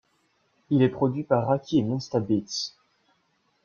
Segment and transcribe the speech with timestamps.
[0.71, 2.75] Il est produit par Rahki et Monsta Beatz.